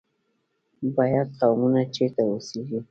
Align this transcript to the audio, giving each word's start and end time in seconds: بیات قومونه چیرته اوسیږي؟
بیات 0.95 1.29
قومونه 1.39 1.81
چیرته 1.95 2.21
اوسیږي؟ 2.29 2.79